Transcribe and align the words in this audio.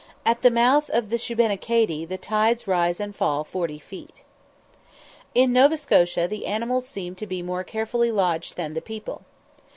At 0.25 0.41
the 0.41 0.49
mouth 0.49 0.89
of 0.89 1.11
the 1.11 1.17
Shubenacadie 1.17 2.07
the 2.09 2.17
tides 2.17 2.65
rise 2.67 2.99
and 2.99 3.15
fall 3.15 3.43
forty 3.43 3.77
feet. 3.77 4.23
In 5.35 5.53
Nova 5.53 5.77
Scotia 5.77 6.27
the 6.27 6.47
animals 6.47 6.87
seemed 6.87 7.19
to 7.19 7.27
be 7.27 7.43
more 7.43 7.63
carefully 7.63 8.11
lodged 8.11 8.57
than 8.57 8.73
the 8.73 8.81
people. 8.81 9.21